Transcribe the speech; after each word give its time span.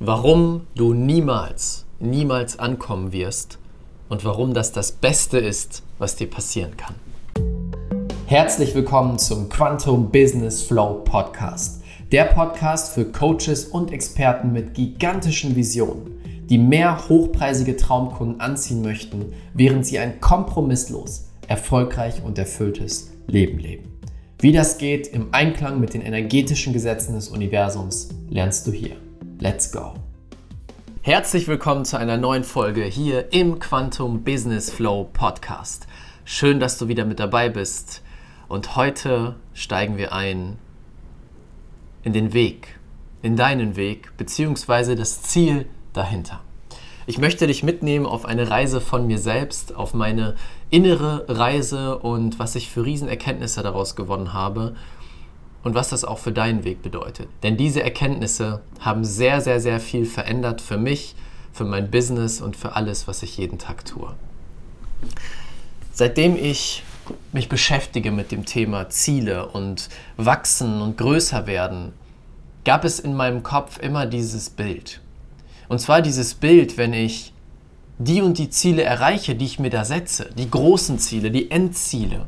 warum 0.00 0.62
du 0.76 0.94
niemals, 0.94 1.84
niemals 1.98 2.58
ankommen 2.58 3.12
wirst 3.12 3.58
und 4.08 4.24
warum 4.24 4.54
das 4.54 4.70
das 4.70 4.92
Beste 4.92 5.38
ist, 5.38 5.82
was 5.98 6.14
dir 6.14 6.30
passieren 6.30 6.76
kann. 6.76 6.94
Herzlich 8.26 8.74
willkommen 8.76 9.18
zum 9.18 9.48
Quantum 9.48 10.10
Business 10.10 10.62
Flow 10.62 11.02
Podcast. 11.04 11.82
Der 12.12 12.26
Podcast 12.26 12.94
für 12.94 13.06
Coaches 13.06 13.64
und 13.64 13.92
Experten 13.92 14.52
mit 14.52 14.74
gigantischen 14.74 15.56
Visionen, 15.56 16.20
die 16.48 16.58
mehr 16.58 17.08
hochpreisige 17.08 17.76
Traumkunden 17.76 18.40
anziehen 18.40 18.82
möchten, 18.82 19.32
während 19.52 19.84
sie 19.84 19.98
ein 19.98 20.20
kompromisslos, 20.20 21.28
erfolgreich 21.48 22.22
und 22.24 22.38
erfülltes 22.38 23.10
Leben 23.26 23.58
leben. 23.58 23.98
Wie 24.38 24.52
das 24.52 24.78
geht 24.78 25.08
im 25.08 25.28
Einklang 25.32 25.80
mit 25.80 25.92
den 25.92 26.02
energetischen 26.02 26.72
Gesetzen 26.72 27.14
des 27.14 27.28
Universums, 27.28 28.10
lernst 28.30 28.64
du 28.68 28.70
hier. 28.70 28.96
Let's 29.40 29.70
go! 29.70 29.94
Herzlich 31.00 31.46
willkommen 31.46 31.84
zu 31.84 31.96
einer 31.96 32.16
neuen 32.16 32.42
Folge 32.42 32.82
hier 32.82 33.32
im 33.32 33.60
Quantum 33.60 34.24
Business 34.24 34.68
Flow 34.68 35.08
Podcast. 35.12 35.86
Schön, 36.24 36.58
dass 36.58 36.76
du 36.76 36.88
wieder 36.88 37.04
mit 37.04 37.20
dabei 37.20 37.48
bist. 37.48 38.02
Und 38.48 38.74
heute 38.74 39.36
steigen 39.54 39.96
wir 39.96 40.12
ein 40.12 40.58
in 42.02 42.12
den 42.12 42.32
Weg, 42.32 42.80
in 43.22 43.36
deinen 43.36 43.76
Weg, 43.76 44.16
beziehungsweise 44.16 44.96
das 44.96 45.22
Ziel 45.22 45.66
dahinter. 45.92 46.40
Ich 47.06 47.18
möchte 47.18 47.46
dich 47.46 47.62
mitnehmen 47.62 48.06
auf 48.06 48.24
eine 48.24 48.50
Reise 48.50 48.80
von 48.80 49.06
mir 49.06 49.20
selbst, 49.20 49.72
auf 49.72 49.94
meine 49.94 50.34
innere 50.68 51.26
Reise 51.28 51.96
und 52.00 52.40
was 52.40 52.56
ich 52.56 52.70
für 52.70 52.84
Riesenerkenntnisse 52.84 53.62
daraus 53.62 53.94
gewonnen 53.94 54.32
habe 54.32 54.74
und 55.64 55.74
was 55.74 55.88
das 55.88 56.04
auch 56.04 56.18
für 56.18 56.32
deinen 56.32 56.64
Weg 56.64 56.82
bedeutet. 56.82 57.28
Denn 57.42 57.56
diese 57.56 57.82
Erkenntnisse 57.82 58.62
haben 58.80 59.04
sehr, 59.04 59.40
sehr, 59.40 59.60
sehr 59.60 59.80
viel 59.80 60.04
verändert 60.04 60.60
für 60.60 60.78
mich, 60.78 61.14
für 61.52 61.64
mein 61.64 61.90
Business 61.90 62.40
und 62.40 62.56
für 62.56 62.76
alles, 62.76 63.08
was 63.08 63.22
ich 63.22 63.36
jeden 63.36 63.58
Tag 63.58 63.84
tue. 63.84 64.14
Seitdem 65.92 66.36
ich 66.36 66.84
mich 67.32 67.48
beschäftige 67.48 68.12
mit 68.12 68.30
dem 68.30 68.44
Thema 68.44 68.90
Ziele 68.90 69.48
und 69.48 69.88
wachsen 70.16 70.80
und 70.80 70.96
größer 70.98 71.46
werden, 71.46 71.92
gab 72.64 72.84
es 72.84 73.00
in 73.00 73.14
meinem 73.14 73.42
Kopf 73.42 73.78
immer 73.78 74.06
dieses 74.06 74.50
Bild. 74.50 75.00
Und 75.68 75.80
zwar 75.80 76.02
dieses 76.02 76.34
Bild, 76.34 76.76
wenn 76.76 76.92
ich 76.92 77.32
die 77.98 78.22
und 78.22 78.38
die 78.38 78.50
Ziele 78.50 78.82
erreiche, 78.82 79.34
die 79.34 79.44
ich 79.44 79.58
mir 79.58 79.70
da 79.70 79.84
setze, 79.84 80.30
die 80.36 80.50
großen 80.50 80.98
Ziele, 80.98 81.30
die 81.30 81.50
Endziele, 81.50 82.26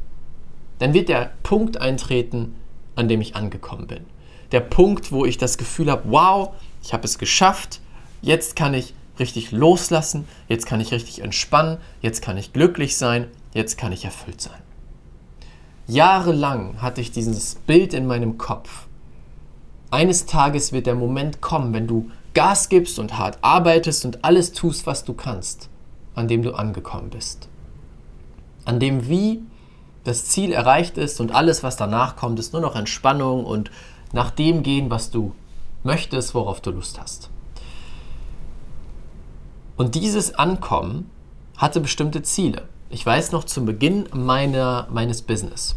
dann 0.79 0.95
wird 0.95 1.09
der 1.09 1.33
Punkt 1.43 1.81
eintreten, 1.81 2.57
an 3.01 3.09
dem 3.09 3.21
ich 3.21 3.35
angekommen 3.35 3.87
bin. 3.87 4.05
Der 4.53 4.61
Punkt, 4.61 5.11
wo 5.11 5.25
ich 5.25 5.39
das 5.39 5.59
Gefühl 5.59 5.91
habe, 5.91 6.03
wow, 6.07 6.55
ich 6.83 6.93
habe 6.93 7.05
es 7.05 7.19
geschafft, 7.19 7.81
jetzt 8.23 8.55
kann 8.55 8.75
ich 8.75 8.95
richtig 9.19 9.53
loslassen, 9.53 10.27
jetzt 10.49 10.67
kann 10.67 10.81
ich 10.81 10.93
richtig 10.93 11.23
entspannen, 11.23 11.79
jetzt 12.01 12.23
kann 12.23 12.37
ich 12.37 12.53
glücklich 12.53 12.97
sein, 12.97 13.27
jetzt 13.55 13.77
kann 13.79 13.93
ich 13.93 14.05
erfüllt 14.05 14.41
sein. 14.41 14.61
Jahrelang 15.87 16.81
hatte 16.81 17.01
ich 17.01 17.11
dieses 17.11 17.57
Bild 17.57 17.95
in 17.95 18.07
meinem 18.07 18.39
Kopf. 18.39 18.87
Eines 19.91 20.27
Tages 20.27 20.73
wird 20.73 20.87
der 20.87 20.95
Moment 20.95 21.41
kommen, 21.41 21.75
wenn 21.75 21.89
du 21.89 22.11
Gas 22.33 22.69
gibst 22.69 22.99
und 22.99 23.19
hart 23.19 23.39
arbeitest 23.43 24.05
und 24.05 24.25
alles 24.25 24.53
tust, 24.53 24.87
was 24.87 25.05
du 25.05 25.15
kannst, 25.15 25.69
an 26.15 26.29
dem 26.29 26.43
du 26.43 26.53
angekommen 26.53 27.11
bist. 27.11 27.49
An 28.65 28.79
dem 28.79 29.09
wie 29.09 29.43
das 30.05 30.27
Ziel 30.27 30.53
erreicht 30.53 30.99
ist 30.99 31.21
und 31.21 31.35
alles, 31.35 31.63
was 31.63 31.77
danach 31.77 32.17
kommt, 32.17 32.39
ist 32.39 32.53
nur 32.53 32.63
noch 32.63 32.77
Entspannung 32.77 33.45
und 33.45 33.71
nach 34.13 34.31
dem 34.31 34.63
gehen, 34.63 34.91
was 34.91 35.11
du 35.11 35.35
möchtest, 35.83 36.35
worauf 36.35 36.61
du 36.61 36.71
Lust 36.71 37.01
hast. 37.01 37.31
Und 39.77 39.95
dieses 39.95 40.35
Ankommen 40.35 41.11
hatte 41.57 41.81
bestimmte 41.81 42.23
Ziele. 42.23 42.69
Ich 42.91 43.05
weiß 43.05 43.33
noch, 43.33 43.45
zum 43.45 43.67
Beginn 43.67 44.09
meiner, 44.13 44.89
meines 44.91 45.23
Business 45.23 45.77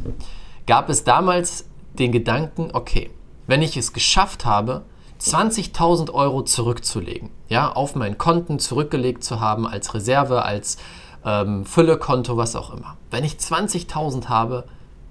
gab 0.65 0.89
es 0.89 1.03
damals 1.03 1.65
den 1.93 2.11
Gedanken, 2.11 2.69
okay, 2.73 3.11
wenn 3.47 3.61
ich 3.61 3.77
es 3.77 3.93
geschafft 3.93 4.45
habe, 4.45 4.83
20.000 5.21 6.11
Euro 6.11 6.43
zurückzulegen, 6.43 7.29
ja, 7.47 7.71
auf 7.71 7.95
meinen 7.95 8.17
Konten 8.17 8.59
zurückgelegt 8.59 9.23
zu 9.23 9.39
haben 9.39 9.67
als 9.67 9.93
Reserve, 9.93 10.43
als 10.43 10.77
ähm, 11.25 11.65
Füllekonto, 11.65 12.37
was 12.37 12.55
auch 12.55 12.73
immer. 12.73 12.97
Wenn 13.11 13.23
ich 13.23 13.33
20.000 13.33 14.27
habe, 14.27 14.65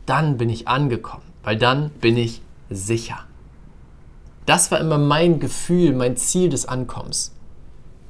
dann 0.06 0.36
bin 0.36 0.50
ich 0.50 0.68
angekommen, 0.68 1.24
weil 1.42 1.56
dann 1.56 1.90
bin 1.90 2.16
ich 2.16 2.42
sicher. 2.70 3.18
Das 4.46 4.70
war 4.70 4.80
immer 4.80 4.98
mein 4.98 5.38
Gefühl, 5.38 5.94
mein 5.94 6.16
Ziel 6.16 6.48
des 6.48 6.66
Ankommens. 6.66 7.32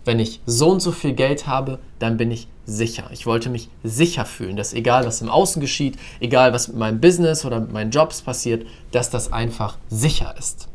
Wenn 0.05 0.19
ich 0.19 0.41
so 0.47 0.71
und 0.71 0.81
so 0.81 0.91
viel 0.91 1.13
Geld 1.13 1.47
habe, 1.47 1.79
dann 1.99 2.17
bin 2.17 2.31
ich 2.31 2.49
sicher. 2.65 3.05
Ich 3.13 3.27
wollte 3.27 3.51
mich 3.51 3.69
sicher 3.85 4.25
fühlen, 4.25 4.57
dass 4.57 4.73
egal 4.73 5.05
was 5.05 5.21
im 5.21 5.29
Außen 5.29 5.61
geschieht, 5.61 5.99
egal 6.21 6.53
was 6.53 6.69
mit 6.69 6.77
meinem 6.77 7.01
Business 7.01 7.45
oder 7.45 7.61
mit 7.61 7.73
meinen 7.73 7.91
Jobs 7.91 8.23
passiert, 8.23 8.67
dass 8.93 9.11
das 9.11 9.33
einfach 9.33 9.77
sicher 9.89 10.35
ist. 10.39 10.69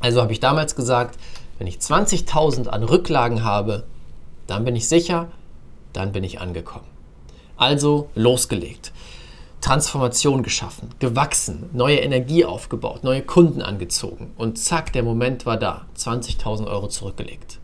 Also 0.00 0.20
habe 0.20 0.32
ich 0.32 0.40
damals 0.40 0.74
gesagt, 0.74 1.18
wenn 1.58 1.66
ich 1.66 1.76
20.000 1.76 2.66
an 2.66 2.82
Rücklagen 2.82 3.44
habe, 3.44 3.84
dann 4.46 4.64
bin 4.64 4.74
ich 4.74 4.88
sicher, 4.88 5.28
dann 5.92 6.12
bin 6.12 6.24
ich 6.24 6.40
angekommen. 6.40 6.86
Also 7.56 8.08
losgelegt. 8.14 8.92
Transformation 9.60 10.42
geschaffen, 10.42 10.90
gewachsen, 10.98 11.70
neue 11.72 11.98
Energie 11.98 12.44
aufgebaut, 12.44 13.04
neue 13.04 13.22
Kunden 13.22 13.62
angezogen 13.62 14.32
und 14.36 14.58
zack, 14.58 14.92
der 14.92 15.04
Moment 15.04 15.46
war 15.46 15.56
da, 15.56 15.86
20.000 15.96 16.66
Euro 16.66 16.88
zurückgelegt. 16.88 17.60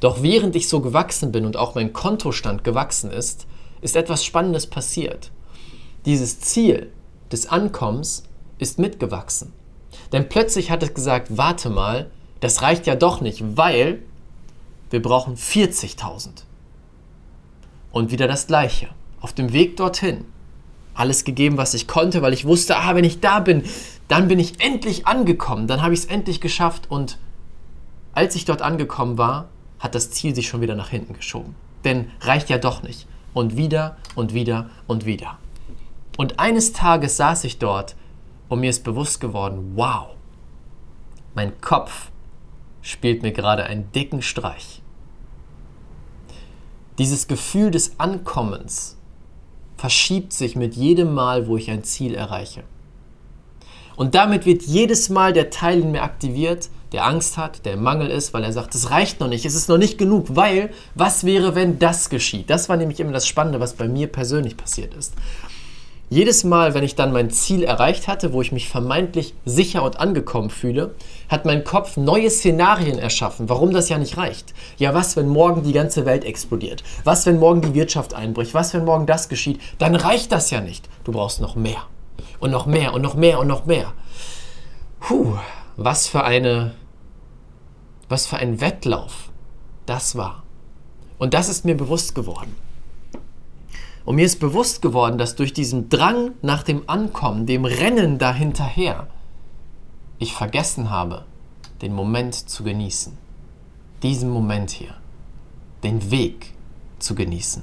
Doch 0.00 0.22
während 0.22 0.56
ich 0.56 0.68
so 0.68 0.80
gewachsen 0.80 1.30
bin 1.30 1.46
und 1.46 1.56
auch 1.56 1.76
mein 1.76 1.92
Kontostand 1.92 2.64
gewachsen 2.64 3.12
ist, 3.12 3.46
ist 3.80 3.94
etwas 3.94 4.24
Spannendes 4.24 4.66
passiert. 4.66 5.30
Dieses 6.04 6.40
Ziel 6.40 6.92
des 7.30 7.46
Ankommens 7.46 8.24
ist 8.58 8.78
mitgewachsen. 8.78 9.52
Denn 10.12 10.28
plötzlich 10.28 10.70
hat 10.70 10.82
es 10.82 10.94
gesagt, 10.94 11.36
warte 11.36 11.70
mal, 11.70 12.10
das 12.40 12.62
reicht 12.62 12.86
ja 12.86 12.96
doch 12.96 13.20
nicht, 13.20 13.56
weil 13.56 14.02
wir 14.90 15.00
brauchen 15.00 15.36
40.000. 15.36 16.28
Und 17.92 18.10
wieder 18.10 18.28
das 18.28 18.46
Gleiche. 18.46 18.88
Auf 19.20 19.32
dem 19.32 19.52
Weg 19.52 19.76
dorthin. 19.76 20.24
Alles 20.94 21.24
gegeben, 21.24 21.56
was 21.56 21.74
ich 21.74 21.86
konnte, 21.86 22.22
weil 22.22 22.32
ich 22.32 22.44
wusste, 22.44 22.76
ah, 22.76 22.94
wenn 22.94 23.04
ich 23.04 23.20
da 23.20 23.40
bin, 23.40 23.64
dann 24.08 24.28
bin 24.28 24.38
ich 24.38 24.60
endlich 24.60 25.06
angekommen. 25.06 25.66
Dann 25.66 25.82
habe 25.82 25.94
ich 25.94 26.00
es 26.00 26.06
endlich 26.06 26.40
geschafft. 26.40 26.90
Und 26.90 27.18
als 28.12 28.34
ich 28.34 28.44
dort 28.44 28.62
angekommen 28.62 29.18
war, 29.18 29.48
hat 29.78 29.94
das 29.94 30.10
Ziel 30.10 30.34
sich 30.34 30.48
schon 30.48 30.60
wieder 30.60 30.74
nach 30.74 30.90
hinten 30.90 31.14
geschoben. 31.14 31.54
Denn 31.84 32.10
reicht 32.20 32.50
ja 32.50 32.58
doch 32.58 32.82
nicht. 32.82 33.06
Und 33.32 33.56
wieder 33.56 33.96
und 34.14 34.34
wieder 34.34 34.68
und 34.86 35.06
wieder. 35.06 35.38
Und 36.16 36.38
eines 36.38 36.72
Tages 36.72 37.16
saß 37.16 37.44
ich 37.44 37.58
dort 37.58 37.96
und 38.48 38.60
mir 38.60 38.70
ist 38.70 38.84
bewusst 38.84 39.20
geworden, 39.20 39.72
wow, 39.76 40.08
mein 41.34 41.60
Kopf 41.60 42.10
spielt 42.82 43.22
mir 43.22 43.32
gerade 43.32 43.64
einen 43.64 43.90
dicken 43.92 44.20
Streich. 44.20 44.82
Dieses 47.00 47.28
Gefühl 47.28 47.70
des 47.70 47.92
Ankommens 47.96 48.98
verschiebt 49.78 50.34
sich 50.34 50.54
mit 50.54 50.74
jedem 50.74 51.14
Mal, 51.14 51.46
wo 51.46 51.56
ich 51.56 51.70
ein 51.70 51.82
Ziel 51.82 52.14
erreiche. 52.14 52.62
Und 53.96 54.14
damit 54.14 54.44
wird 54.44 54.64
jedes 54.64 55.08
Mal 55.08 55.32
der 55.32 55.48
Teil 55.48 55.80
in 55.80 55.92
mir 55.92 56.02
aktiviert, 56.02 56.68
der 56.92 57.06
Angst 57.06 57.38
hat, 57.38 57.64
der 57.64 57.72
im 57.72 57.82
Mangel 57.82 58.10
ist, 58.10 58.34
weil 58.34 58.44
er 58.44 58.52
sagt, 58.52 58.74
es 58.74 58.90
reicht 58.90 59.18
noch 59.18 59.28
nicht, 59.28 59.46
es 59.46 59.54
ist 59.54 59.70
noch 59.70 59.78
nicht 59.78 59.96
genug, 59.96 60.36
weil 60.36 60.74
was 60.94 61.24
wäre, 61.24 61.54
wenn 61.54 61.78
das 61.78 62.10
geschieht? 62.10 62.50
Das 62.50 62.68
war 62.68 62.76
nämlich 62.76 63.00
immer 63.00 63.12
das 63.12 63.26
Spannende, 63.26 63.60
was 63.60 63.72
bei 63.72 63.88
mir 63.88 64.06
persönlich 64.06 64.58
passiert 64.58 64.92
ist. 64.92 65.14
Jedes 66.12 66.42
Mal, 66.42 66.74
wenn 66.74 66.82
ich 66.82 66.96
dann 66.96 67.12
mein 67.12 67.30
Ziel 67.30 67.62
erreicht 67.62 68.08
hatte, 68.08 68.32
wo 68.32 68.42
ich 68.42 68.50
mich 68.50 68.68
vermeintlich 68.68 69.32
sicher 69.44 69.84
und 69.84 70.00
angekommen 70.00 70.50
fühle, 70.50 70.96
hat 71.28 71.44
mein 71.44 71.62
Kopf 71.62 71.96
neue 71.96 72.28
Szenarien 72.30 72.98
erschaffen, 72.98 73.48
warum 73.48 73.72
das 73.72 73.88
ja 73.88 73.96
nicht 73.96 74.16
reicht. 74.16 74.52
Ja, 74.76 74.92
was, 74.92 75.16
wenn 75.16 75.28
morgen 75.28 75.62
die 75.62 75.72
ganze 75.72 76.06
Welt 76.06 76.24
explodiert? 76.24 76.82
Was, 77.04 77.26
wenn 77.26 77.38
morgen 77.38 77.62
die 77.62 77.74
Wirtschaft 77.74 78.12
einbricht? 78.12 78.54
Was, 78.54 78.74
wenn 78.74 78.84
morgen 78.84 79.06
das 79.06 79.28
geschieht? 79.28 79.60
Dann 79.78 79.94
reicht 79.94 80.32
das 80.32 80.50
ja 80.50 80.60
nicht. 80.60 80.88
Du 81.04 81.12
brauchst 81.12 81.40
noch 81.40 81.54
mehr. 81.54 81.86
Und 82.40 82.50
noch 82.50 82.66
mehr 82.66 82.92
und 82.92 83.02
noch 83.02 83.14
mehr 83.14 83.38
und 83.38 83.46
noch 83.46 83.66
mehr. 83.66 83.92
Puh, 84.98 85.36
was 85.76 86.08
für 86.08 86.24
eine, 86.24 86.74
was 88.08 88.26
für 88.26 88.38
ein 88.38 88.60
Wettlauf 88.60 89.30
das 89.86 90.16
war. 90.16 90.42
Und 91.18 91.34
das 91.34 91.48
ist 91.48 91.64
mir 91.64 91.76
bewusst 91.76 92.16
geworden. 92.16 92.56
Und 94.04 94.16
mir 94.16 94.24
ist 94.24 94.40
bewusst 94.40 94.82
geworden, 94.82 95.18
dass 95.18 95.36
durch 95.36 95.52
diesen 95.52 95.88
Drang 95.88 96.32
nach 96.42 96.62
dem 96.62 96.88
Ankommen, 96.88 97.46
dem 97.46 97.64
Rennen 97.64 98.18
dahinterher, 98.18 99.08
ich 100.18 100.34
vergessen 100.34 100.90
habe, 100.90 101.24
den 101.82 101.94
Moment 101.94 102.34
zu 102.34 102.62
genießen. 102.62 103.16
Diesen 104.02 104.30
Moment 104.30 104.70
hier. 104.70 104.94
Den 105.82 106.10
Weg 106.10 106.54
zu 106.98 107.14
genießen. 107.14 107.62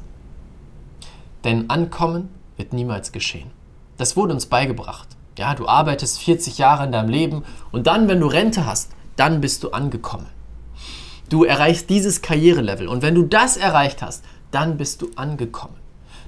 Denn 1.43 1.69
Ankommen 1.69 2.29
wird 2.57 2.73
niemals 2.73 3.11
geschehen. 3.11 3.51
Das 3.97 4.15
wurde 4.15 4.33
uns 4.33 4.47
beigebracht. 4.47 5.07
Ja, 5.37 5.53
du 5.53 5.67
arbeitest 5.67 6.19
40 6.19 6.57
Jahre 6.57 6.85
in 6.85 6.91
deinem 6.91 7.09
Leben 7.09 7.43
und 7.71 7.85
dann, 7.87 8.07
wenn 8.07 8.19
du 8.19 8.27
Rente 8.27 8.65
hast, 8.65 8.91
dann 9.15 9.39
bist 9.39 9.63
du 9.63 9.71
angekommen. 9.71 10.27
Du 11.29 11.43
erreichst 11.43 11.89
dieses 11.89 12.21
Karrierelevel 12.21 12.87
und 12.87 13.01
wenn 13.01 13.15
du 13.15 13.23
das 13.23 13.57
erreicht 13.57 14.01
hast, 14.01 14.23
dann 14.51 14.77
bist 14.77 15.01
du 15.01 15.11
angekommen. 15.15 15.75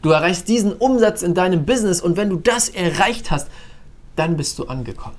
Du 0.01 0.11
erreichst 0.11 0.47
diesen 0.47 0.73
Umsatz 0.73 1.21
in 1.21 1.33
deinem 1.33 1.65
Business 1.65 2.01
und 2.01 2.15
wenn 2.15 2.29
du 2.29 2.37
das 2.37 2.69
erreicht 2.69 3.31
hast, 3.31 3.49
dann 4.15 4.37
bist 4.37 4.57
du 4.59 4.65
angekommen. 4.65 5.15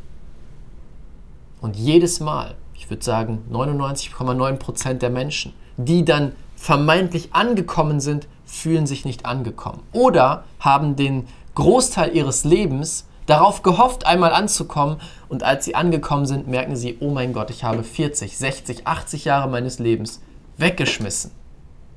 Und 1.60 1.76
jedes 1.76 2.20
Mal, 2.20 2.54
ich 2.74 2.88
würde 2.88 3.04
sagen 3.04 3.42
99,9% 3.52 4.94
der 4.94 5.10
Menschen, 5.10 5.52
die 5.76 6.04
dann 6.04 6.32
vermeintlich 6.56 7.34
angekommen 7.34 8.00
sind, 8.00 8.26
fühlen 8.46 8.86
sich 8.86 9.04
nicht 9.04 9.26
angekommen 9.26 9.82
oder 9.92 10.44
haben 10.58 10.96
den 10.96 11.26
Großteil 11.54 12.14
ihres 12.16 12.44
Lebens 12.44 13.06
darauf 13.26 13.62
gehofft, 13.62 14.06
einmal 14.06 14.32
anzukommen 14.32 14.96
und 15.28 15.42
als 15.42 15.66
sie 15.66 15.74
angekommen 15.74 16.26
sind, 16.26 16.48
merken 16.48 16.74
sie, 16.74 16.96
oh 17.00 17.10
mein 17.10 17.32
Gott, 17.32 17.50
ich 17.50 17.64
habe 17.64 17.84
40, 17.84 18.36
60, 18.36 18.86
80 18.86 19.24
Jahre 19.26 19.48
meines 19.48 19.78
Lebens 19.78 20.20
weggeschmissen, 20.56 21.30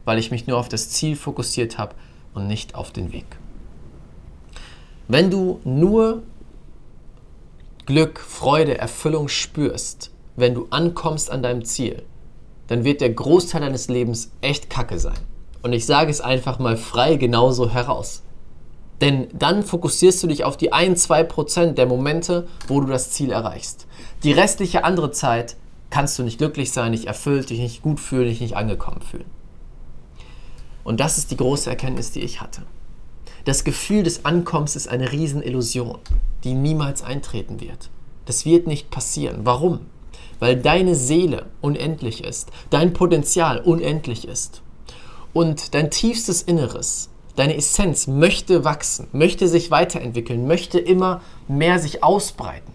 weil 0.06 0.20
ich 0.20 0.32
mich 0.32 0.48
nur 0.48 0.58
auf 0.58 0.70
das 0.70 0.90
Ziel 0.90 1.16
fokussiert 1.16 1.78
habe 1.78 1.96
und 2.34 2.48
nicht 2.48 2.76
auf 2.76 2.92
den 2.92 3.12
Weg. 3.12 3.26
Wenn 5.08 5.30
du 5.30 5.60
nur 5.64 6.24
Glück, 7.86 8.20
Freude, 8.20 8.78
Erfüllung 8.78 9.28
spürst, 9.28 10.12
wenn 10.36 10.54
du 10.54 10.68
ankommst 10.70 11.30
an 11.30 11.44
deinem 11.44 11.66
Ziel, 11.66 12.04
dann 12.68 12.84
wird 12.84 13.02
der 13.02 13.10
Großteil 13.12 13.62
deines 13.62 13.90
Lebens 13.90 14.32
echt 14.42 14.70
kacke 14.70 15.00
sein. 15.00 15.20
Und 15.62 15.74
ich 15.74 15.86
sage 15.86 16.10
es 16.10 16.22
einfach 16.22 16.60
mal 16.60 16.78
frei 16.78 17.18
genauso 17.18 17.70
heraus. 17.70 18.24
Denn 19.02 19.28
dann 19.34 19.64
fokussierst 19.64 20.24
du 20.24 20.28
dich 20.28 20.46
auf 20.46 20.56
die 20.56 20.72
1-2% 20.72 21.74
der 21.74 21.86
Momente, 21.86 22.48
wo 22.68 22.80
du 22.80 22.88
das 22.88 23.12
Ziel 23.12 23.32
erreichst. 23.32 23.86
Die 24.24 24.32
restliche 24.32 24.86
andere 24.86 25.12
Zeit 25.12 25.58
kannst 25.90 26.18
du 26.18 26.24
nicht 26.24 26.38
glücklich 26.38 26.72
sein, 26.72 26.92
nicht 26.92 27.06
erfüllt, 27.06 27.50
dich 27.50 27.60
nicht 27.60 27.82
gut 27.82 28.00
fühlen, 28.00 28.28
dich 28.28 28.42
nicht 28.42 28.56
angekommen 28.56 29.02
fühlen. 29.02 29.26
Und 30.84 31.00
das 31.00 31.18
ist 31.18 31.32
die 31.32 31.38
große 31.38 31.70
Erkenntnis, 31.70 32.12
die 32.12 32.22
ich 32.22 32.42
hatte. 32.42 32.64
Das 33.46 33.64
Gefühl 33.64 34.04
des 34.04 34.26
Ankommens 34.26 34.76
ist 34.76 34.88
eine 34.88 35.12
Riesenillusion, 35.12 36.00
die 36.44 36.54
niemals 36.54 37.04
eintreten 37.04 37.60
wird. 37.60 37.90
Das 38.26 38.46
wird 38.46 38.68
nicht 38.68 38.90
passieren. 38.90 39.42
Warum? 39.44 39.82
Weil 40.40 40.56
deine 40.56 40.96
Seele 40.96 41.48
unendlich 41.62 42.24
ist, 42.24 42.52
dein 42.70 42.94
Potenzial 42.94 43.60
unendlich 43.60 44.28
ist. 44.28 44.62
Und 45.34 45.74
dein 45.74 45.92
tiefstes 45.92 46.42
Inneres, 46.42 47.10
deine 47.36 47.58
Essenz 47.58 48.08
möchte 48.08 48.64
wachsen, 48.64 49.08
möchte 49.12 49.48
sich 49.48 49.72
weiterentwickeln, 49.72 50.48
möchte 50.48 50.80
immer 50.80 51.22
mehr 51.48 51.80
sich 51.80 52.04
ausbreiten. 52.04 52.72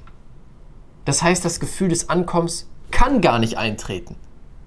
Das 1.04 1.22
heißt, 1.22 1.44
das 1.44 1.60
Gefühl 1.60 1.88
des 1.88 2.10
Ankommens 2.10 2.68
kann 2.90 3.20
gar 3.20 3.38
nicht 3.38 3.56
eintreten, 3.56 4.16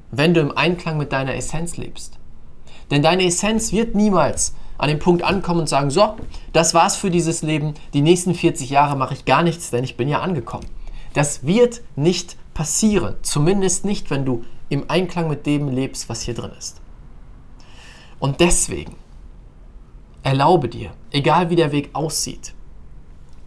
wenn 0.09 0.33
du 0.33 0.41
im 0.41 0.57
Einklang 0.57 0.97
mit 0.97 1.11
deiner 1.11 1.35
Essenz 1.35 1.77
lebst. 1.77 2.17
Denn 2.91 3.01
deine 3.01 3.25
Essenz 3.25 3.71
wird 3.71 3.95
niemals 3.95 4.53
an 4.77 4.89
den 4.89 4.99
Punkt 4.99 5.23
ankommen 5.23 5.61
und 5.61 5.69
sagen, 5.69 5.89
so, 5.89 6.15
das 6.53 6.73
war's 6.73 6.97
für 6.97 7.09
dieses 7.09 7.41
Leben, 7.41 7.73
die 7.93 8.01
nächsten 8.01 8.35
40 8.35 8.69
Jahre 8.69 8.97
mache 8.97 9.13
ich 9.13 9.25
gar 9.25 9.43
nichts, 9.43 9.71
denn 9.71 9.83
ich 9.83 9.95
bin 9.95 10.09
ja 10.09 10.19
angekommen. 10.19 10.65
Das 11.13 11.45
wird 11.45 11.81
nicht 11.95 12.35
passieren, 12.53 13.15
zumindest 13.21 13.85
nicht, 13.85 14.09
wenn 14.09 14.25
du 14.25 14.43
im 14.69 14.89
Einklang 14.89 15.29
mit 15.29 15.45
dem 15.45 15.69
lebst, 15.69 16.09
was 16.09 16.21
hier 16.21 16.33
drin 16.33 16.51
ist. 16.57 16.81
Und 18.19 18.39
deswegen 18.39 18.95
erlaube 20.23 20.67
dir, 20.67 20.91
egal 21.11 21.49
wie 21.49 21.55
der 21.55 21.71
Weg 21.71 21.91
aussieht, 21.93 22.53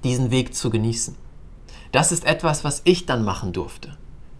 diesen 0.03 0.31
Weg 0.31 0.55
zu 0.55 0.71
genießen. 0.71 1.17
Das 1.93 2.13
ist 2.13 2.25
etwas, 2.25 2.65
was 2.65 2.83
ich 2.85 3.07
dann 3.07 3.25
machen 3.25 3.53
durfte 3.53 3.97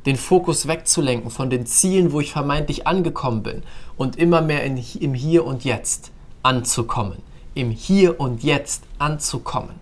den 0.07 0.17
Fokus 0.17 0.69
wegzulenken 0.69 1.31
von 1.31 1.51
den 1.51 1.67
Zielen, 1.67 2.13
wo 2.13 2.21
ich 2.21 2.33
vermeintlich 2.33 2.87
angekommen 2.87 3.43
bin 3.43 3.63
und 3.97 4.17
immer 4.17 4.43
mehr 4.43 4.65
in, 4.65 4.77
im 5.01 5.15
Hier 5.15 5.45
und 5.45 5.65
Jetzt 5.65 6.13
anzukommen. 6.43 7.19
Im 7.55 7.71
Hier 7.71 8.21
und 8.21 8.43
Jetzt 8.43 8.85
anzukommen. 8.99 9.77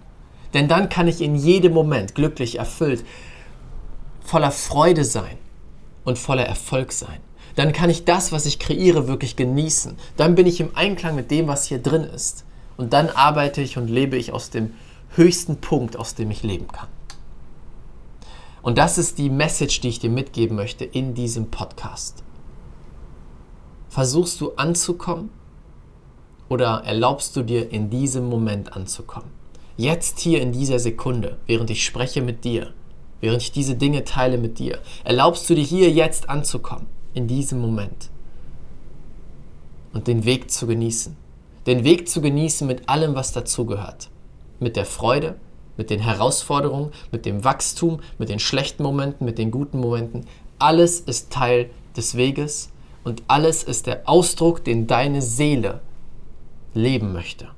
Denn 0.55 0.69
dann 0.69 0.89
kann 0.89 1.09
ich 1.09 1.21
in 1.21 1.35
jedem 1.35 1.73
Moment 1.73 2.15
glücklich, 2.15 2.59
erfüllt, 2.59 3.05
voller 4.25 4.51
Freude 4.51 5.05
sein 5.05 5.39
und 6.05 6.19
voller 6.19 6.45
Erfolg 6.45 6.93
sein. 6.93 7.19
Dann 7.57 7.73
kann 7.73 7.91
ich 7.91 8.05
das, 8.05 8.33
was 8.33 8.47
ich 8.47 8.59
kreiere, 8.59 9.09
wirklich 9.09 9.37
genießen. 9.37 9.97
Dann 10.17 10.35
bin 10.35 10.47
ich 10.47 10.61
im 10.61 10.75
Einklang 10.75 11.15
mit 11.15 11.31
dem, 11.31 11.49
was 11.49 11.67
hier 11.67 11.79
drin 11.79 12.05
ist. 12.05 12.45
Und 12.77 12.93
dann 12.93 13.11
arbeite 13.11 13.61
ich 13.61 13.77
und 13.77 13.89
lebe 13.89 14.17
ich 14.17 14.33
aus 14.33 14.51
dem 14.51 14.73
höchsten 15.15 15.57
Punkt, 15.57 15.97
aus 15.97 16.15
dem 16.15 16.31
ich 16.31 16.43
leben 16.43 16.69
kann. 16.69 16.89
Und 18.63 18.79
das 18.79 18.97
ist 18.97 19.19
die 19.19 19.29
Message, 19.29 19.81
die 19.81 19.89
ich 19.89 19.99
dir 19.99 20.11
mitgeben 20.11 20.57
möchte 20.57 20.85
in 20.85 21.15
diesem 21.15 21.51
Podcast. 21.51 22.23
Versuchst 23.89 24.41
du 24.41 24.53
anzukommen 24.53 25.31
oder 26.49 26.83
erlaubst 26.85 27.37
du 27.37 27.43
dir 27.43 27.71
in 27.71 27.91
diesem 27.91 28.29
Moment 28.29 28.75
anzukommen? 28.75 29.31
Jetzt 29.77 30.21
hier 30.21 30.41
in 30.41 30.53
dieser 30.53 30.79
Sekunde, 30.79 31.39
während 31.47 31.71
ich 31.71 31.85
spreche 31.85 32.23
mit 32.23 32.45
dir, 32.45 32.73
während 33.21 33.43
ich 33.43 33.53
diese 33.53 33.75
Dinge 33.75 34.05
teile 34.05 34.39
mit 34.39 34.59
dir, 34.59 34.79
erlaubst 35.05 35.49
du 35.51 35.55
dir 35.55 35.65
hier 35.65 35.91
jetzt 35.91 36.29
anzukommen, 36.29 36.87
in 37.15 37.27
diesem 37.27 37.61
Moment 37.61 38.11
und 39.93 40.07
den 40.07 40.25
Weg 40.25 40.51
zu 40.51 40.67
genießen. 40.67 41.17
Den 41.67 41.85
Weg 41.85 42.09
zu 42.09 42.21
genießen 42.21 42.67
mit 42.67 42.89
allem, 42.89 43.15
was 43.15 43.33
dazugehört. 43.33 44.11
Mit 44.59 44.77
der 44.77 44.87
Freude, 44.87 45.37
mit 45.77 45.91
den 45.91 46.01
Herausforderungen, 46.01 46.93
mit 47.11 47.27
dem 47.27 47.45
Wachstum, 47.45 48.01
mit 48.19 48.29
den 48.29 48.39
schlechten 48.39 48.83
Momenten, 48.83 49.25
mit 49.25 49.39
den 49.39 49.51
guten 49.51 49.81
Momenten. 49.81 50.27
Alles 50.59 51.01
ist 51.01 51.31
Teil 51.33 51.71
des 51.97 52.17
Weges 52.17 52.71
und 53.05 53.23
alles 53.29 53.63
ist 53.63 53.87
der 53.87 54.09
Ausdruck, 54.09 54.65
den 54.65 54.87
deine 54.87 55.23
Seele 55.23 55.81
leben 56.75 57.13
möchte. 57.13 57.49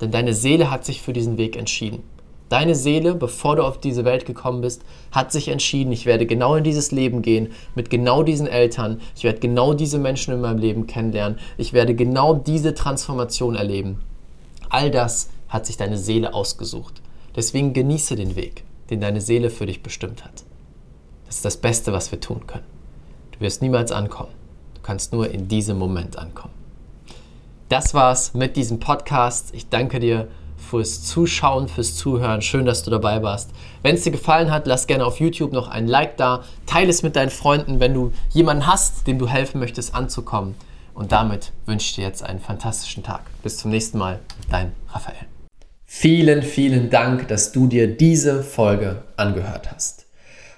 Denn 0.00 0.10
deine 0.10 0.34
Seele 0.34 0.70
hat 0.70 0.84
sich 0.84 1.02
für 1.02 1.12
diesen 1.12 1.38
Weg 1.38 1.56
entschieden. 1.56 2.02
Deine 2.48 2.74
Seele, 2.74 3.14
bevor 3.14 3.56
du 3.56 3.62
auf 3.62 3.80
diese 3.80 4.04
Welt 4.04 4.26
gekommen 4.26 4.60
bist, 4.60 4.82
hat 5.10 5.32
sich 5.32 5.48
entschieden, 5.48 5.90
ich 5.90 6.04
werde 6.04 6.26
genau 6.26 6.54
in 6.54 6.64
dieses 6.64 6.92
Leben 6.92 7.22
gehen, 7.22 7.52
mit 7.74 7.88
genau 7.88 8.22
diesen 8.22 8.46
Eltern, 8.46 9.00
ich 9.16 9.24
werde 9.24 9.38
genau 9.38 9.72
diese 9.72 9.98
Menschen 9.98 10.34
in 10.34 10.42
meinem 10.42 10.58
Leben 10.58 10.86
kennenlernen, 10.86 11.38
ich 11.56 11.72
werde 11.72 11.94
genau 11.94 12.34
diese 12.34 12.74
Transformation 12.74 13.54
erleben. 13.56 14.02
All 14.68 14.90
das 14.90 15.30
hat 15.48 15.66
sich 15.66 15.76
deine 15.76 15.96
Seele 15.96 16.34
ausgesucht. 16.34 17.01
Deswegen 17.34 17.72
genieße 17.72 18.16
den 18.16 18.36
Weg, 18.36 18.64
den 18.90 19.00
deine 19.00 19.20
Seele 19.20 19.50
für 19.50 19.66
dich 19.66 19.82
bestimmt 19.82 20.24
hat. 20.24 20.44
Das 21.26 21.36
ist 21.36 21.44
das 21.44 21.56
Beste, 21.56 21.92
was 21.92 22.12
wir 22.12 22.20
tun 22.20 22.46
können. 22.46 22.66
Du 23.32 23.40
wirst 23.40 23.62
niemals 23.62 23.90
ankommen. 23.90 24.32
Du 24.74 24.82
kannst 24.82 25.12
nur 25.12 25.30
in 25.30 25.48
diesem 25.48 25.78
Moment 25.78 26.18
ankommen. 26.18 26.52
Das 27.68 27.94
war's 27.94 28.34
mit 28.34 28.56
diesem 28.56 28.80
Podcast. 28.80 29.54
Ich 29.54 29.70
danke 29.70 29.98
dir 29.98 30.28
fürs 30.58 31.02
Zuschauen, 31.04 31.68
fürs 31.68 31.96
Zuhören. 31.96 32.42
Schön, 32.42 32.66
dass 32.66 32.82
du 32.82 32.90
dabei 32.90 33.22
warst. 33.22 33.50
Wenn 33.82 33.94
es 33.94 34.02
dir 34.02 34.12
gefallen 34.12 34.50
hat, 34.50 34.66
lass 34.66 34.86
gerne 34.86 35.06
auf 35.06 35.20
YouTube 35.20 35.52
noch 35.52 35.68
ein 35.68 35.88
Like 35.88 36.16
da. 36.18 36.44
Teile 36.66 36.90
es 36.90 37.02
mit 37.02 37.16
deinen 37.16 37.30
Freunden, 37.30 37.80
wenn 37.80 37.94
du 37.94 38.12
jemanden 38.30 38.66
hast, 38.66 39.06
dem 39.06 39.18
du 39.18 39.26
helfen 39.26 39.58
möchtest, 39.58 39.94
anzukommen. 39.94 40.54
Und 40.94 41.12
damit 41.12 41.52
wünsche 41.64 41.86
ich 41.86 41.94
dir 41.94 42.04
jetzt 42.04 42.22
einen 42.22 42.40
fantastischen 42.40 43.02
Tag. 43.02 43.22
Bis 43.42 43.56
zum 43.56 43.70
nächsten 43.70 43.96
Mal. 43.98 44.20
Dein 44.50 44.72
Raphael. 44.90 45.26
Vielen, 45.94 46.42
vielen 46.42 46.88
Dank, 46.88 47.28
dass 47.28 47.52
du 47.52 47.66
dir 47.66 47.86
diese 47.86 48.42
Folge 48.42 49.02
angehört 49.16 49.70
hast. 49.70 50.06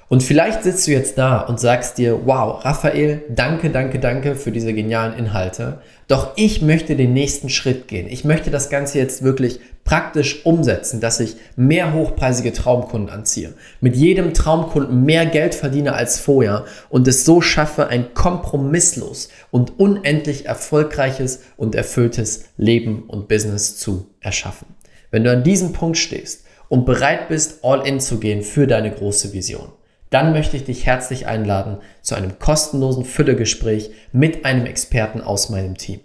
Und 0.09 0.23
vielleicht 0.23 0.63
sitzt 0.63 0.87
du 0.87 0.93
jetzt 0.93 1.19
da 1.19 1.41
und 1.41 1.59
sagst 1.59 1.99
dir, 1.99 2.21
wow, 2.25 2.65
Raphael, 2.65 3.25
danke, 3.29 3.71
danke, 3.71 3.99
danke 3.99 4.37
für 4.37 4.53
diese 4.53 4.73
genialen 4.73 5.19
Inhalte. 5.19 5.81
Doch 6.07 6.33
ich 6.37 6.63
möchte 6.63 6.95
den 6.95 7.13
nächsten 7.13 7.49
Schritt 7.49 7.89
gehen. 7.89 8.07
Ich 8.09 8.25
möchte 8.25 8.53
das 8.53 8.71
Ganze 8.71 8.99
jetzt 8.99 9.25
wirklich 9.25 9.59
praktisch 9.83 10.47
umsetzen, 10.47 11.01
dass 11.01 11.19
ich 11.19 11.35
mehr 11.57 11.93
hochpreisige 11.93 12.53
Traumkunden 12.53 13.11
anziehe, 13.11 13.55
mit 13.81 13.97
jedem 13.97 14.35
Traumkunden 14.35 15.05
mehr 15.05 15.27
Geld 15.27 15.57
verdiene 15.57 15.95
als 15.95 16.21
vorher 16.21 16.65
und 16.91 17.09
es 17.09 17.25
so 17.25 17.41
schaffe, 17.41 17.89
ein 17.89 18.15
kompromisslos 18.15 19.31
und 19.51 19.81
unendlich 19.81 20.47
erfolgreiches 20.47 21.43
und 21.57 21.75
erfülltes 21.75 22.45
Leben 22.57 23.03
und 23.09 23.27
Business 23.27 23.77
zu 23.77 24.07
erschaffen. 24.21 24.74
Wenn 25.15 25.23
du 25.23 25.31
an 25.31 25.45
diesem 25.45 25.73
Punkt 25.73 25.97
stehst 25.97 26.45
und 26.69 26.87
bereit 26.87 27.29
bist, 27.29 27.63
all 27.63 27.87
in 27.87 28.01
zu 28.01 28.19
gehen 28.19 28.43
für 28.43 28.67
deine 28.67 28.91
große 28.91 29.33
Vision, 29.33 29.69
dann 30.11 30.33
möchte 30.33 30.57
ich 30.57 30.65
dich 30.65 30.87
herzlich 30.87 31.29
einladen 31.29 31.77
zu 32.03 32.17
einem 32.17 32.41
kostenlosen 32.41 33.05
Füllegespräch 33.05 33.93
mit 34.11 34.45
einem 34.45 34.67
Experten 34.67 35.21
aus 35.21 35.51
meinem 35.51 35.77
Team. 35.77 36.01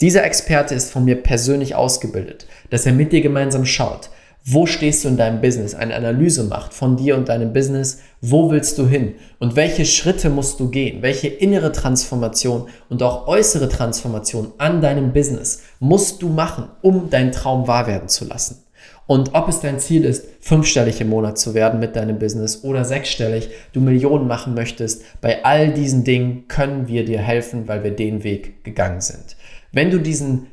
Dieser 0.00 0.24
Experte 0.24 0.74
ist 0.74 0.90
von 0.90 1.04
mir 1.04 1.16
persönlich 1.16 1.74
ausgebildet, 1.74 2.46
dass 2.70 2.86
er 2.86 2.94
mit 2.94 3.12
dir 3.12 3.20
gemeinsam 3.20 3.66
schaut, 3.66 4.08
wo 4.46 4.66
stehst 4.66 5.04
du 5.04 5.08
in 5.08 5.16
deinem 5.16 5.40
Business, 5.40 5.74
eine 5.74 5.94
Analyse 5.94 6.44
macht 6.44 6.74
von 6.74 6.96
dir 6.96 7.16
und 7.16 7.30
deinem 7.30 7.54
Business, 7.54 8.00
wo 8.20 8.50
willst 8.50 8.76
du 8.76 8.86
hin 8.86 9.14
und 9.38 9.56
welche 9.56 9.86
Schritte 9.86 10.28
musst 10.28 10.60
du 10.60 10.68
gehen, 10.68 11.00
welche 11.00 11.28
innere 11.28 11.72
Transformation 11.72 12.68
und 12.90 13.02
auch 13.02 13.26
äußere 13.26 13.70
Transformation 13.70 14.52
an 14.58 14.82
deinem 14.82 15.14
Business 15.14 15.62
musst 15.80 16.20
du 16.20 16.28
machen, 16.28 16.68
um 16.82 17.08
deinen 17.08 17.32
Traum 17.32 17.66
wahr 17.66 17.86
werden 17.86 18.08
zu 18.08 18.26
lassen. 18.26 18.64
Und 19.06 19.34
ob 19.34 19.48
es 19.48 19.60
dein 19.60 19.80
Ziel 19.80 20.04
ist, 20.04 20.26
fünfstellig 20.40 21.00
im 21.00 21.08
Monat 21.08 21.38
zu 21.38 21.54
werden 21.54 21.80
mit 21.80 21.96
deinem 21.96 22.18
Business 22.18 22.64
oder 22.64 22.84
sechsstellig, 22.84 23.48
du 23.72 23.80
Millionen 23.80 24.26
machen 24.26 24.54
möchtest, 24.54 25.02
bei 25.20 25.44
all 25.44 25.72
diesen 25.72 26.04
Dingen 26.04 26.48
können 26.48 26.86
wir 26.88 27.04
dir 27.04 27.20
helfen, 27.20 27.66
weil 27.66 27.82
wir 27.82 27.90
den 27.90 28.24
Weg 28.24 28.64
gegangen 28.64 29.00
sind. 29.00 29.36
Wenn 29.72 29.90
du 29.90 29.98
diesen 29.98 30.46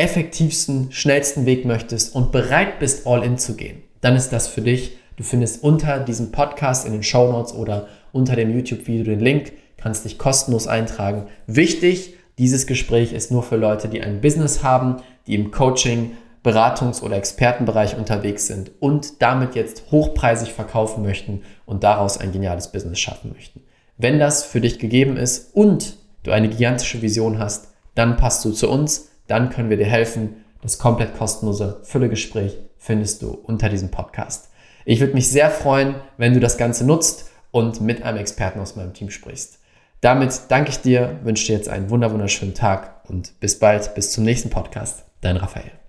effektivsten, 0.00 0.90
schnellsten 0.90 1.44
Weg 1.44 1.66
möchtest 1.66 2.14
und 2.14 2.32
bereit 2.32 2.78
bist, 2.78 3.06
all 3.06 3.22
in 3.22 3.36
zu 3.36 3.54
gehen, 3.54 3.82
dann 4.00 4.16
ist 4.16 4.30
das 4.30 4.48
für 4.48 4.62
dich. 4.62 4.96
Du 5.16 5.22
findest 5.22 5.62
unter 5.62 6.00
diesem 6.00 6.32
Podcast 6.32 6.86
in 6.86 6.92
den 6.92 7.02
Show 7.02 7.30
Notes 7.30 7.52
oder 7.52 7.86
unter 8.10 8.34
dem 8.34 8.50
YouTube-Video 8.50 9.04
den 9.04 9.20
Link, 9.20 9.52
kannst 9.76 10.06
dich 10.06 10.16
kostenlos 10.16 10.66
eintragen. 10.66 11.26
Wichtig, 11.46 12.14
dieses 12.38 12.66
Gespräch 12.66 13.12
ist 13.12 13.30
nur 13.30 13.42
für 13.42 13.56
Leute, 13.56 13.88
die 13.88 14.00
ein 14.00 14.22
Business 14.22 14.62
haben, 14.62 15.02
die 15.26 15.34
im 15.34 15.50
Coaching, 15.50 16.12
Beratungs- 16.42 17.02
oder 17.02 17.16
Expertenbereich 17.16 17.98
unterwegs 17.98 18.46
sind 18.46 18.70
und 18.80 19.20
damit 19.20 19.54
jetzt 19.54 19.90
hochpreisig 19.90 20.54
verkaufen 20.54 21.02
möchten 21.02 21.42
und 21.66 21.84
daraus 21.84 22.16
ein 22.16 22.32
geniales 22.32 22.72
Business 22.72 22.98
schaffen 22.98 23.32
möchten. 23.34 23.60
Wenn 23.98 24.18
das 24.18 24.44
für 24.44 24.62
dich 24.62 24.78
gegeben 24.78 25.18
ist 25.18 25.54
und 25.54 25.96
du 26.22 26.30
eine 26.30 26.48
gigantische 26.48 27.02
Vision 27.02 27.38
hast, 27.38 27.68
dann 27.94 28.16
passt 28.16 28.42
du 28.46 28.52
zu 28.52 28.70
uns, 28.70 29.09
dann 29.30 29.50
können 29.50 29.70
wir 29.70 29.76
dir 29.76 29.86
helfen. 29.86 30.44
Das 30.62 30.78
komplett 30.78 31.16
kostenlose 31.16 31.80
Füllegespräch 31.84 32.58
findest 32.78 33.22
du 33.22 33.30
unter 33.30 33.68
diesem 33.68 33.90
Podcast. 33.90 34.50
Ich 34.84 35.00
würde 35.00 35.14
mich 35.14 35.28
sehr 35.28 35.50
freuen, 35.50 35.94
wenn 36.16 36.34
du 36.34 36.40
das 36.40 36.58
Ganze 36.58 36.84
nutzt 36.84 37.30
und 37.50 37.80
mit 37.80 38.02
einem 38.02 38.18
Experten 38.18 38.60
aus 38.60 38.76
meinem 38.76 38.92
Team 38.92 39.10
sprichst. 39.10 39.58
Damit 40.00 40.42
danke 40.48 40.70
ich 40.70 40.80
dir, 40.80 41.20
wünsche 41.22 41.46
dir 41.46 41.56
jetzt 41.56 41.68
einen 41.68 41.90
wunderschönen 41.90 42.54
Tag 42.54 43.02
und 43.08 43.38
bis 43.40 43.58
bald, 43.58 43.94
bis 43.94 44.12
zum 44.12 44.24
nächsten 44.24 44.50
Podcast. 44.50 45.04
Dein 45.20 45.36
Raphael. 45.36 45.79